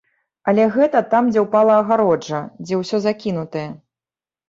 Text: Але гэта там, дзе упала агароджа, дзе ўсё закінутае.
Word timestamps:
Але 0.51 0.63
гэта 0.77 1.01
там, 1.11 1.29
дзе 1.35 1.45
упала 1.45 1.77
агароджа, 1.83 2.43
дзе 2.65 2.83
ўсё 2.83 3.05
закінутае. 3.09 3.71